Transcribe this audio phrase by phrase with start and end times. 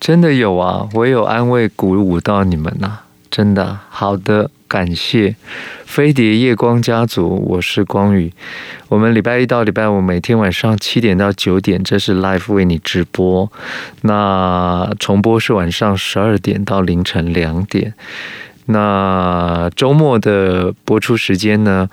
[0.00, 3.78] 真的有啊，我有安慰鼓舞到你们呐、真的。
[3.90, 5.36] 好的，感谢
[5.84, 8.32] 飞碟夜光家族，我是光宇。
[8.88, 13.52] 我们礼拜一到礼拜五每天晚上七点到九点，这是 live 为你直播。
[14.00, 17.92] 那重播是晚上十二点到凌晨两点。
[18.66, 21.88] 那周末的播出时间呢？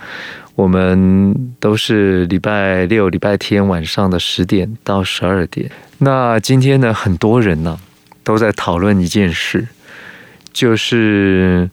[0.56, 5.70] 我们都是礼拜六、礼拜天晚上的十点到十二点。
[6.00, 7.78] 那今天呢，很多人呢
[8.28, 9.70] 都在讨论一件事，
[10.52, 11.70] 就是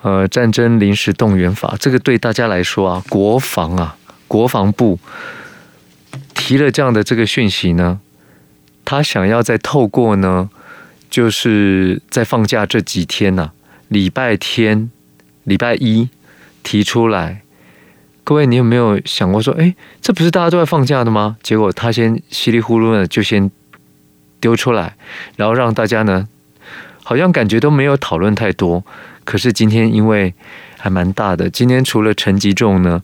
[0.00, 1.76] 呃战争临时动员法。
[1.78, 4.98] 这个对大家来说啊，国防啊，国防部
[6.32, 8.00] 提了这样的这个讯息呢，
[8.86, 10.48] 他想要再透过呢，
[11.10, 13.52] 就是在放假这几天呢、
[13.88, 14.90] 礼拜天、
[15.44, 16.08] 礼拜一
[16.62, 17.42] 提出来。
[18.24, 21.36] 各位，你有没有想过说，哎，这不是大家都在放假的吗？
[21.42, 23.50] 结果他先稀里糊涂的就先
[24.42, 24.96] 丢出来，
[25.36, 26.28] 然后让大家呢，
[27.02, 28.84] 好像感觉都没有讨论太多。
[29.24, 30.34] 可是今天因为
[30.76, 33.02] 还蛮大的，今天除了陈吉仲呢，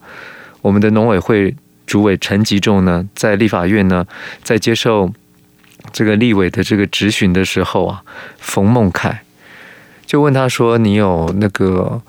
[0.60, 1.54] 我们的农委会
[1.86, 4.04] 主委陈吉仲呢，在立法院呢，
[4.42, 5.10] 在接受
[5.92, 8.02] 这个立委的这个质询的时候啊，
[8.38, 9.22] 冯孟凯
[10.04, 12.02] 就问他说：“你有那个？”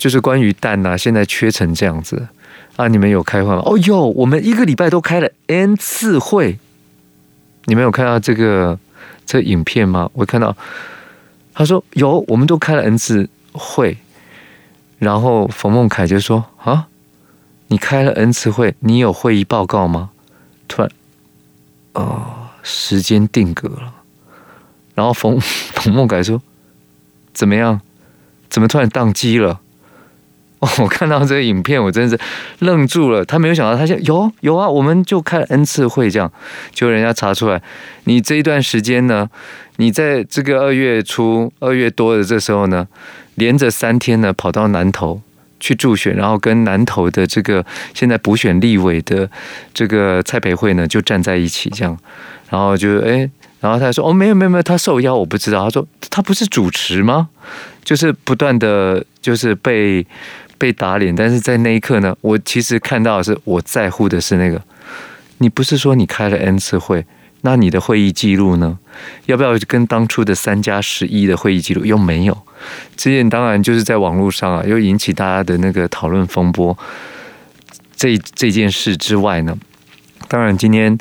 [0.00, 2.28] 就是关于蛋呐，现在缺成这样子
[2.76, 2.88] 啊！
[2.88, 3.60] 你们有开会吗？
[3.66, 6.58] 哦哟，我们一个礼拜都开了 N 次会，
[7.66, 8.78] 你们有看到这个
[9.26, 10.10] 这影片吗？
[10.14, 10.56] 我看到
[11.52, 13.96] 他说有，我们都开了 N 次会，
[14.98, 16.86] 然后冯梦凯就说啊，
[17.68, 20.10] 你开了 N 次会，你有会议报告吗？
[20.66, 20.90] 突然，
[21.92, 23.94] 哦，时间定格了，
[24.94, 25.38] 然后冯
[25.74, 26.40] 冯梦凯说
[27.32, 27.80] 怎么样？
[28.48, 29.60] 怎么突然宕机了？
[30.60, 32.18] 哦， 我看到这个影片，我真是
[32.60, 33.24] 愣住了。
[33.24, 36.30] 他没有想到，他说有有啊，我们就开了 N 次会，这样
[36.72, 37.60] 就人家查出来，
[38.04, 39.28] 你这一段时间呢，
[39.76, 42.86] 你在这个二月初、二月多的这时候呢，
[43.36, 45.20] 连着三天呢，跑到南投
[45.58, 49.28] 去助选，然后跟南投的这个现在补选立委的
[49.72, 51.96] 这个蔡培慧呢，就站在一起，这样，
[52.50, 55.64] 然后就哎，然后他说哦，没有没有没有，他受邀，我不知道。
[55.64, 57.30] 他说他不是主持吗？
[57.90, 60.06] 就是不断的就是被。
[60.60, 64.62] 被打脸，但是在那一刻呢，我其实看到的是我在乎的是那个，
[65.38, 67.06] 你不是说你开了 N 次会，
[67.40, 68.78] 那你的会议记录呢？
[69.24, 72.36] 要不要跟当初的三加十一的会议记录又没有？
[72.94, 76.76] 这件当然就是在网络上啊，又引起大家的那个讨论风波。
[77.96, 79.56] 这这件事之外呢，
[80.28, 80.98] 当然今天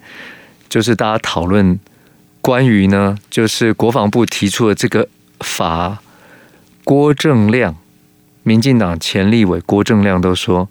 [0.69, 1.77] 就是大家讨论
[2.39, 5.05] 关于呢，就是国防部提出的这个
[5.41, 6.01] 法，
[6.89, 7.75] 郭正亮。
[8.41, 10.67] 民进党前立委郭正亮都说，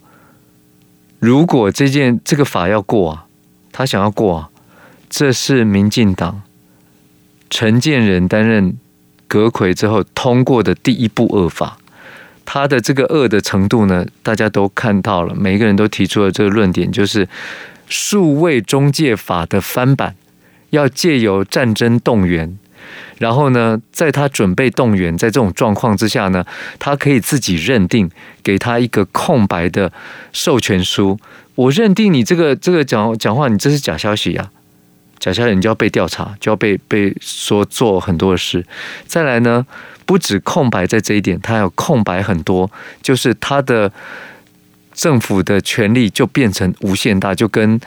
[1.17, 3.25] 如果这件这个法要过啊，
[3.71, 4.49] 他想要过啊，
[5.09, 6.41] 这是民进党
[7.49, 8.75] 陈建仁担任
[9.29, 11.77] 阁揆之后通过的第一部恶法。
[12.43, 17.29] 他的这个恶的程度呢，大家都看到了，每一个人都提出了这个论点，就是
[17.87, 20.17] 数位中介法的翻版，
[20.71, 22.57] 要借由战争动员。
[23.17, 26.45] 然后呢，在他准备动员，在这种状况之下呢，
[26.79, 28.09] 他可以自己认定，
[28.41, 29.91] 给他一个空白的
[30.31, 31.19] 授权书。
[31.55, 34.49] 我认定你这个这个讲讲话，你这是假消息呀，
[35.19, 38.65] 假消息你就要被调查，就要被被说做很多的事。
[39.05, 39.65] 再来呢，
[40.05, 43.91] 不止空白在这一点，他还有空白很多，就是他的
[44.93, 47.77] 政府的权力就变成无限大，就跟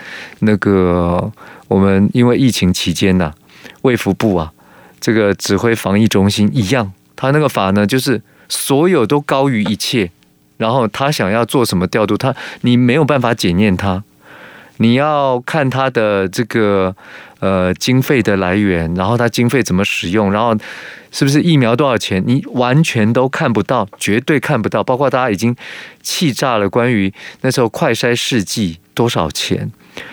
[0.41, 1.32] 那个
[1.69, 3.32] 我们因为疫情期间呐，
[3.81, 4.52] 卫福部啊。
[5.02, 10.08] 这个指挥防疫中心一样，他那个法呢，就是所有都高于一切，
[10.58, 14.04] 然后他想要做什么调度，他你没有办法检验他，
[14.76, 16.94] 你要看他的这个
[17.40, 20.56] 呃经费的来源，然后他经费怎么使用，然后
[21.10, 25.56] 是不是疫苗多少钱，你完全都看不到，绝对看不到，包括大家已经
[26.00, 29.72] 气炸了，关于那时候快筛试剂多少钱。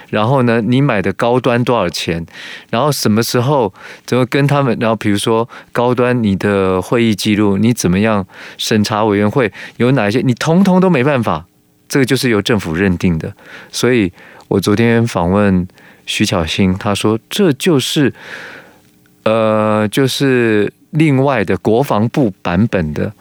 [0.09, 2.25] 然后呢，你买的高端多少钱？
[2.69, 3.73] 然后什么时候
[4.05, 4.77] 怎么跟他们？
[4.79, 8.25] 然后比如说高端，你的会议记录你怎么样？
[8.57, 10.21] 审查委员会有哪一些？
[10.21, 11.45] 你通通都没办法。
[11.87, 13.33] 这个就是由政府认定的。
[13.71, 14.11] 所以
[14.47, 15.67] 我昨天访问
[16.05, 18.13] 徐巧芯，他说这就是
[19.23, 23.11] 呃，就是另外的国防部版本的，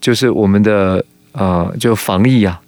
[0.00, 2.60] 就是我们的呃，就防疫啊。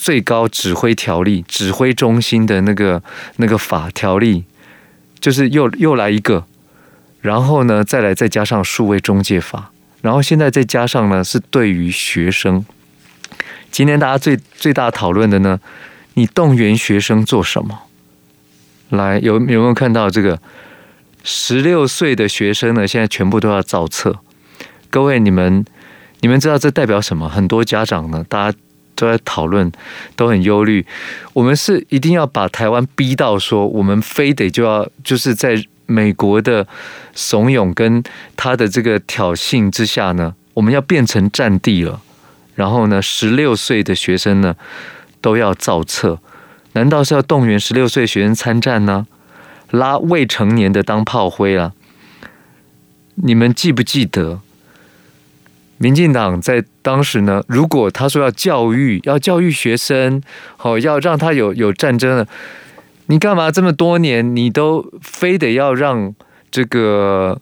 [0.00, 3.02] 最高指挥条例，指挥中心的那个
[3.38, 4.44] 那个法条例，
[5.18, 6.46] 就是又又来一个，
[7.20, 12.64] 然后呢，再来再加上数位中介法，然后现在再加上呢，是对于学生。
[13.72, 15.58] 今天大家最最大讨论的呢，
[16.14, 17.80] 你动员学生做什么？
[18.90, 20.40] 来，有有没有看到这个
[21.24, 24.20] 十六岁的学生呢，现在全部都要造册。
[24.90, 25.64] 各位，你们
[26.20, 27.28] 你们知道这代表什么？
[27.28, 28.58] 很多家长呢，大家
[28.98, 29.70] 都在讨论，
[30.16, 30.84] 都很忧虑。
[31.32, 36.66] 我们是一定要把台湾逼到说，我们非得就要就是在美国的
[37.14, 38.02] 怂恿跟
[38.36, 42.00] 他的这个挑衅之下呢，我们要变成战地了。
[42.56, 44.56] 然后呢，十六岁的学生呢
[45.20, 46.18] 都要造册，
[46.72, 49.06] 难道是要动员十六岁学生参战呢？
[49.70, 51.72] 拉未成年的当炮灰啊？
[53.14, 54.40] 你们记不记得，
[55.78, 57.42] 民进党在当时呢？
[57.46, 60.20] 如果他说要教育，要教育学生，
[60.56, 62.26] 好，要让他有有战争了，
[63.06, 66.14] 你干嘛这么多年，你都非得要让
[66.50, 67.40] 这个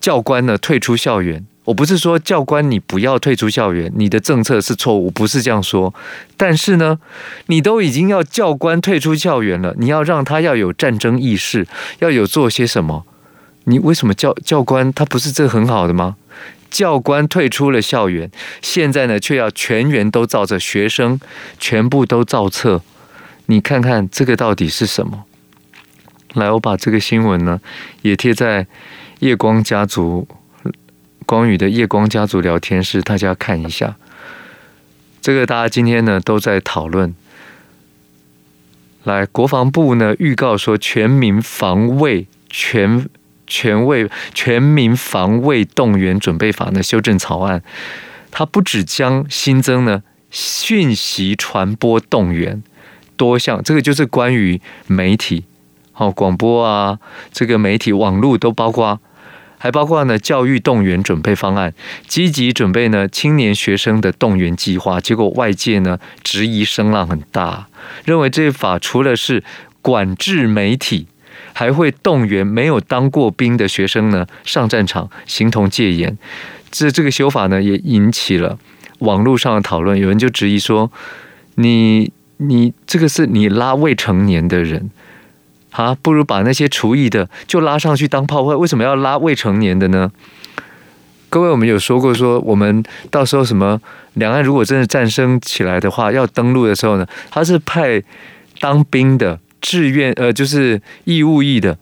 [0.00, 1.44] 教官呢退出校园？
[1.66, 5.92] 我不是说教官你不要退出校园，你的政策是错误，不是这样说。
[6.36, 6.98] 但是呢，
[7.46, 11.66] 你都已经要教官退出校园了，你要让他要有战争意识，
[11.98, 13.04] 要有做些什么？
[13.64, 16.14] 你为什么教教官他不是这很好的吗？
[16.70, 18.30] 教官退出了校园，
[18.62, 21.20] 现在呢却要全员都照着学生
[21.58, 22.82] 全部都照册，
[23.46, 25.24] 你看看这个到底是什么？
[26.34, 27.60] 来，我把这个新闻呢
[28.02, 28.66] 也贴在
[29.20, 30.28] 夜光家族。
[31.24, 33.96] 光宇的夜光家族聊天室，大家看一下。
[35.20, 37.16] 这个大家今天呢都在讨论。
[39.02, 43.08] 来，国防部呢预告说，全民防卫全
[43.46, 47.62] 全卫全民防卫动员准备法的修正草案，
[48.30, 52.62] 它不只将新增呢讯息传播动员
[53.16, 55.44] 多项，这个就是关于媒体、
[55.92, 56.98] 好广播啊，
[57.32, 59.00] 这个媒体网络都包括。
[59.58, 61.72] 还包括呢，教育动员准备方案，
[62.06, 65.00] 积极准备呢青年学生的动员计划。
[65.00, 67.66] 结果外界呢质疑声浪很大，
[68.04, 69.42] 认为这法除了是
[69.80, 71.06] 管制媒体，
[71.58, 76.18] 还会动员没有当过兵的学生呢上战场，形同戒严。
[76.70, 78.58] 这这个修法呢也引起了
[78.98, 80.92] 网络上的讨论，有人就质疑说：
[81.54, 84.90] 你你这个是你拉未成年的人。
[85.70, 90.10] 啊，不如把那些厨艺的就拉上去当炮灰，为什么要拉未成年的呢？
[91.30, 93.80] 各位，我们有说过，说我们到时候什么
[94.14, 98.02] 两岸如果真的战争起来的话，要登陆的时候呢，他是派
[98.58, 101.78] 当兵的志愿呃，就是义务役的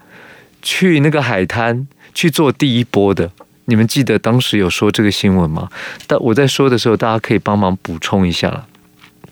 [0.62, 3.31] 去那个海滩去做第一波的。
[3.67, 5.71] 你们记得当时有说这个新闻吗？
[6.06, 8.67] 但我在说的时候，大家可以帮忙补充一下了。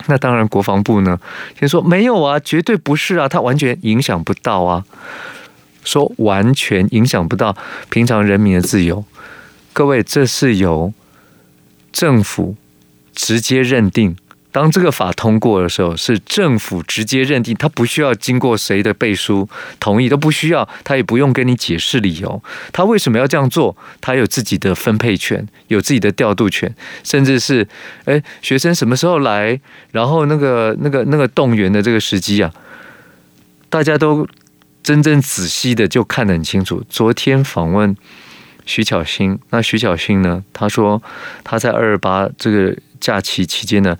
[0.06, 1.20] 那当然，国防部呢，
[1.60, 4.84] 先说没有啊，绝对不是啊，它完全影响不到啊，
[5.84, 7.54] 说完全影响不到
[7.90, 9.04] 平常人民的自由。
[9.72, 10.92] 各位，这是由
[11.92, 12.56] 政府
[13.14, 14.16] 直接认定。
[14.52, 19.48] 当这个法通过的时候，是政府直接认定，他不需要经过谁的背书
[19.80, 23.74] 同意，都不需要，他也不用跟你解释理由，他为什么要这样做？
[24.02, 26.72] 他有自己的分配权，有自己的调度权，
[27.02, 27.66] 甚至是，
[28.04, 29.58] 哎，学生什么时候来，
[29.90, 32.52] 然后那个那个那个动员的这个时机啊，
[33.70, 34.28] 大家都
[34.82, 36.84] 真正仔细的就看得很清楚。
[36.90, 37.96] 昨天访问
[38.66, 41.02] 徐巧芯，那徐巧芯呢，他说
[41.42, 43.96] 他在二二八这个假期期间呢。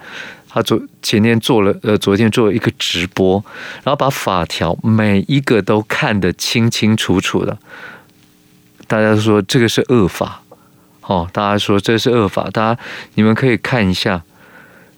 [0.52, 3.42] 他昨前天做了，呃，昨天做了一个直播，
[3.82, 7.56] 然后把法条每一个都看得清清楚楚的。
[8.86, 10.42] 大家都说这个是恶法，
[11.00, 12.80] 哦，大家说这是恶法，大家
[13.14, 14.22] 你们可以看一下，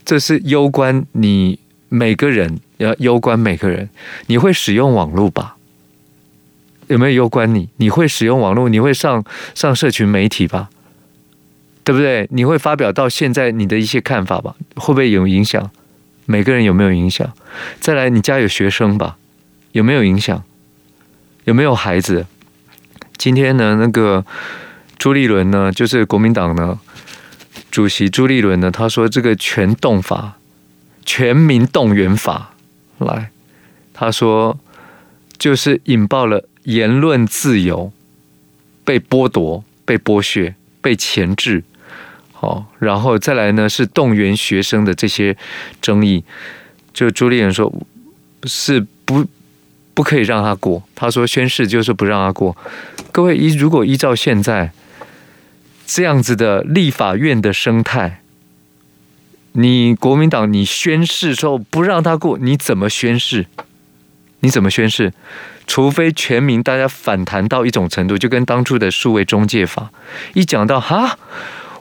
[0.05, 3.89] 这是攸关你每个人，要攸关每个人，
[4.27, 5.55] 你会使用网络吧？
[6.89, 7.69] 有没有攸关你？
[7.77, 8.69] 你会使用网络？
[8.69, 10.69] 你会上上社群媒体吧？
[11.85, 12.27] 对不对？
[12.33, 14.57] 你会发表到现在你的一些看法吧？
[14.77, 15.71] 会不会有影响？
[16.25, 17.31] 每个人有没有影响？
[17.79, 19.19] 再来，你家有学生吧？
[19.73, 20.43] 有没有影响？
[21.45, 22.27] 有没有孩子？
[23.19, 24.25] 今天呢，那个
[24.97, 26.81] 朱立伦呢，就是国民党呢
[27.71, 30.39] 主席朱立伦呢，他说这个全动法、
[31.05, 32.55] 全民动员法
[32.99, 33.31] 来，
[33.93, 34.59] 他说
[35.37, 37.93] 就是引爆了言论自由
[38.85, 41.63] 被剥夺、被剥削、被钳制。
[42.45, 45.35] 哦，然后再来呢，是动员学生的这些
[45.81, 46.23] 争议，
[46.93, 47.73] 就朱立伦说
[48.45, 49.25] 是不
[49.95, 52.55] 不可以让他过，他说宣誓就是不让他过。
[53.11, 54.73] 各位依如果依照现在
[55.87, 58.21] 这样子的立法院的生态，
[59.53, 63.47] 你国民党你宣誓说不让他过，你怎么宣誓？
[64.41, 65.15] 你怎么宣誓？
[65.67, 69.91] 除非全民大家反弹到一种程度，就跟当初的数位中介法
[70.35, 71.19] 一讲到哈。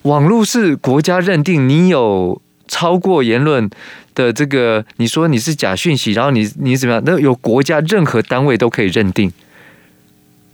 [0.04, 3.70] 网络是国家认定你有超过言论
[4.16, 7.04] 的这个，你说你是假讯息，然后你你怎么样？
[7.06, 9.32] 那有国家任何单位都可以认定，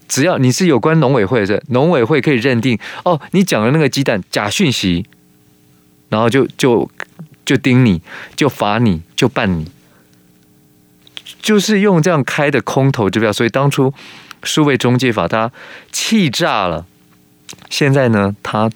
[0.07, 5.05] 只要你是有关农委会的，农委会可以认定哦，你讲的那个鸡蛋假讯息，
[6.09, 6.89] 然后就就
[7.45, 8.01] 就盯你，
[8.35, 9.65] 就罚你，就办你，
[11.41, 13.33] 就是用这样开的空头支票。
[13.33, 13.93] 所以当初
[14.43, 15.51] 数位中介法，他
[15.91, 16.85] 气炸了。
[17.69, 18.69] 现在呢，他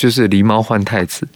[0.00, 1.28] 就是狸猫换太子，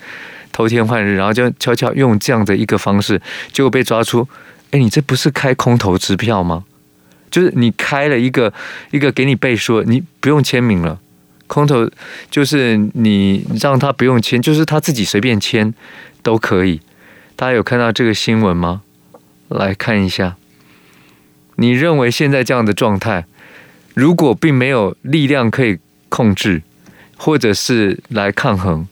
[0.51, 3.21] 偷天换日，然后就悄悄用这样的一个方式，
[3.53, 4.27] 结果被抓出。
[4.71, 6.65] 哎，你这不是开空头支票吗？
[7.31, 8.51] 就是你开了一个
[8.91, 10.99] 一个给你背书，你不用签名了。
[11.47, 11.91] 空头
[12.31, 15.75] 就是你让他不用签，就是他自己随便签
[16.23, 16.81] 都可以。
[17.37, 18.81] 大家有看到这个新闻吗？
[19.49, 20.37] 来看一下。
[21.57, 23.27] 你认为现在这样的状态，
[23.93, 25.79] 如果并没有力量可以
[26.09, 26.63] 控制，
[27.17, 28.87] 或者是来抗衡，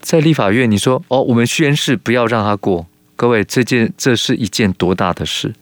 [0.00, 2.86] 在立法院你说哦，我们宣誓不要让他过。
[3.16, 5.52] 各位，这件这是一件多大的事？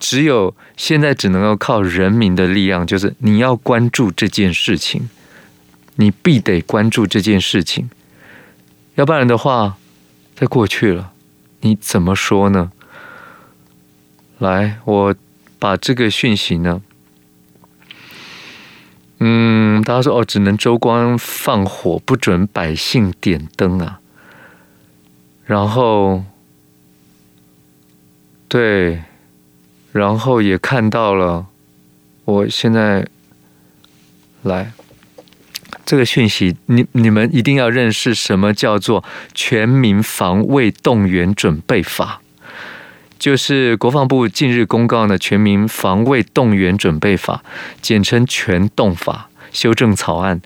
[0.00, 5.10] 只有现在只能够靠人民的力量，就是你要关注这件事情，
[5.96, 7.90] 你必得关注这件事情，
[8.94, 9.76] 要不然的话，
[10.34, 11.12] 再过去了，
[11.60, 12.72] 你怎么说呢？
[14.38, 15.14] 来，我
[15.58, 16.80] 把这个讯息呢，
[19.20, 24.00] 嗯，大家说哦，只能州官放火，不准百姓点灯啊，
[25.44, 26.24] 然后。
[28.46, 29.02] 对，
[29.90, 31.46] 然后也看到了，
[32.24, 33.04] 我现在
[34.42, 34.70] 来
[35.84, 39.02] 这个讯息，你你们一定要认识什么叫做
[39.34, 42.20] 《全民防卫动员准备法》，
[43.18, 47.42] 就是国防部近日公告的《全民防卫动员准备法》，
[47.80, 50.40] 简称“全动法”修正草案。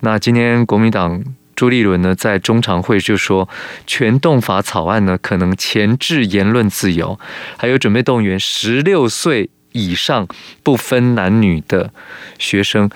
[0.00, 1.22] 那今天国民党。
[1.54, 3.48] 朱立伦呢，在中常会就说，
[3.86, 7.20] 全动法草案呢，可能前置言论自由，
[7.58, 10.26] 还有准备动员十六岁以上
[10.62, 11.92] 不分男女的
[12.38, 12.90] 学生。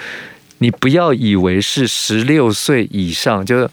[0.59, 3.71] 你不要以为是十六岁以上，就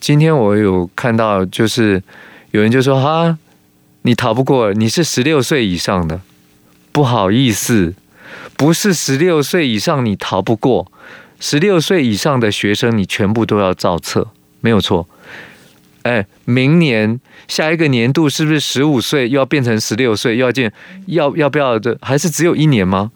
[0.00, 2.02] 今天我有看到，就是
[2.50, 3.38] 有人就说哈，
[4.06, 6.20] 你逃不过，你是十六岁以上的，
[6.92, 7.92] 不好意思，
[8.56, 10.92] 不是十六岁以上你逃不过。
[11.40, 14.28] 十六岁以上的学生，你全部都要造册，
[14.60, 15.08] 没有错。
[16.02, 20.36] 哎，明年下一个年度是不是十五岁又要变成十六岁？
[20.36, 20.70] 又要进，
[21.06, 21.98] 要要不要的？
[22.00, 23.10] 还是只有一年吗？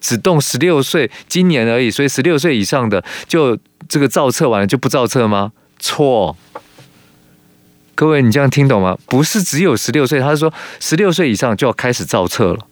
[0.00, 1.90] 只动十六岁，今年而已。
[1.90, 5.52] 所以十六岁以上的就这个造册完了就不造册吗？
[5.78, 6.34] 错。
[8.00, 8.96] 各位，你这样听懂吗？
[9.04, 12.66] 不是只有十六岁，他是说十六岁以上就要开始造册了。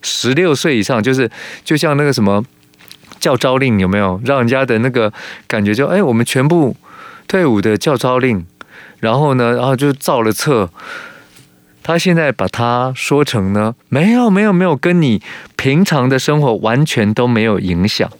[0.00, 1.30] 十六岁以上就是
[1.62, 2.42] 就像那个什么。
[3.18, 5.12] 教招令有没有让人家的那个
[5.46, 5.84] 感觉就？
[5.84, 6.74] 就哎，我们全部
[7.28, 8.46] 退伍的教招令，
[9.00, 10.70] 然后呢，然后就造了册。
[11.82, 15.20] 他现在把它说成呢，没有没有没有，跟你
[15.56, 18.10] 平常的生活完全都没有影响。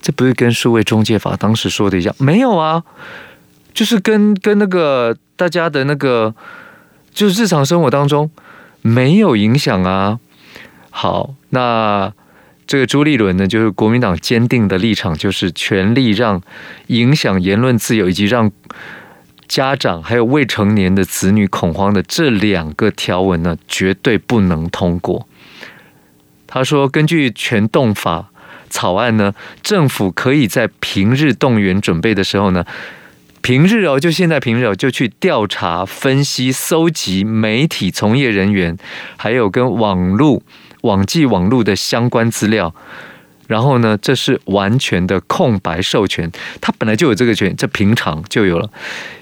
[0.00, 2.14] 这不是跟数位中介法当时说的一样？
[2.16, 2.82] 没有啊，
[3.78, 6.34] 就是跟跟那个大家的那个，
[7.12, 8.28] 就是日常生活当中
[8.82, 10.18] 没有影响啊。
[10.90, 12.12] 好，那。
[12.66, 16.42] 这个朱立伦呢，就是国民党坚定的立场，就是全力让
[16.88, 18.52] 影响言论自由以及让
[19.46, 25.26] 家长还有未成年的子女恐慌的这两个条文呢，绝对不能通过。
[26.46, 28.28] 他说，根据全动法
[28.68, 32.66] 草案呢，政府可以在平日动员准备的时候呢，
[33.48, 38.76] 平日哦，就现在平日哦，就去调查、分析、搜集媒体从业人员，
[39.16, 40.42] 还有跟网络。
[40.82, 42.74] 网际网络的相关资料，
[43.46, 48.68] 然后呢，这是完全的空白授权，他本来就有这个权，这平常就有了。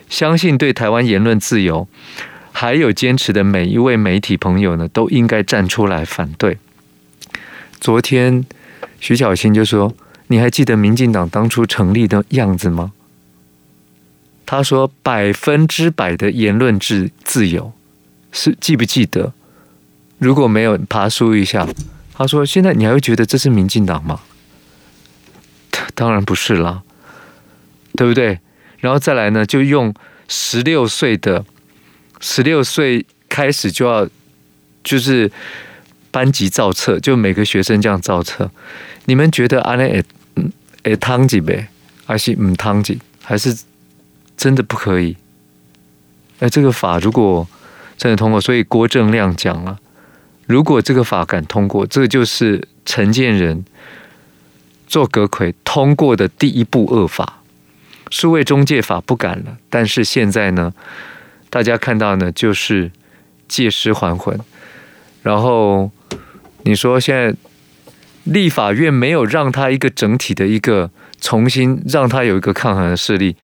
[0.09, 1.87] 相信对台湾言论自由
[2.51, 6.59] 还有坚持的每一位媒体朋友呢，都应该站出来反对。
[7.81, 8.45] 昨天
[8.99, 9.95] 徐小新就说
[10.27, 12.91] ：“你还记得民进党当初成立的样子吗？”
[14.47, 17.73] 他说：“百分之百的言论自自由，
[18.33, 19.33] 是记不记得？”
[20.19, 21.69] 如果没有爬梳一下，
[22.15, 24.21] 他说：“现在你还会觉得这是民进党吗？”
[25.95, 26.83] 当然不是啦，
[27.95, 28.39] 对不对？
[28.79, 29.93] 然后再来呢，就用
[30.29, 31.45] 十六岁的
[32.21, 34.09] 十六岁开始就要
[34.85, 35.31] 就是
[36.11, 38.51] 班级造册，就每个学生这样造册。
[39.07, 40.03] 你们觉得阿内
[40.37, 41.69] 嗯诶汤几呗，
[42.05, 43.57] 还是嗯汤几，还是
[44.37, 45.17] 真的不可以？
[46.41, 47.47] 哎，这个法如果
[47.97, 49.79] 真的通过，所以郭正亮讲了。
[50.47, 53.65] 如果这个法敢通过，这就是陈建仁
[54.87, 57.41] 做阁揆通过的第一步恶法，
[58.11, 59.57] 数位中介法不敢了。
[59.69, 60.73] 但是现在呢，
[61.51, 62.93] 大家看到呢，就是
[63.49, 64.39] 借尸还魂。
[65.23, 65.91] 然后
[66.63, 67.35] 你说现在
[68.23, 70.89] 立法院没有让他一个整体的一个
[71.21, 73.35] 重新让他有一个抗衡的势力，